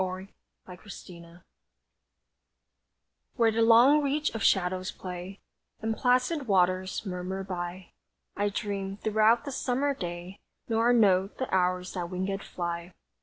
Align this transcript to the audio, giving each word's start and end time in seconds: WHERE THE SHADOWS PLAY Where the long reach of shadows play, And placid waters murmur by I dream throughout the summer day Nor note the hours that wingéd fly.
WHERE 0.03 0.29
THE 0.65 0.89
SHADOWS 0.89 1.03
PLAY 1.03 1.39
Where 3.35 3.51
the 3.51 3.61
long 3.61 4.01
reach 4.01 4.33
of 4.33 4.41
shadows 4.41 4.89
play, 4.89 5.39
And 5.79 5.95
placid 5.95 6.47
waters 6.47 7.05
murmur 7.05 7.43
by 7.43 7.91
I 8.35 8.49
dream 8.49 8.97
throughout 8.97 9.45
the 9.45 9.51
summer 9.51 9.93
day 9.93 10.39
Nor 10.67 10.91
note 10.91 11.37
the 11.37 11.53
hours 11.53 11.93
that 11.93 12.07
wingéd 12.07 12.41
fly. 12.41 12.93